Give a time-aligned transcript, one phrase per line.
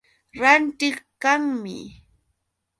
[0.39, 1.79] Rantiq kanmi.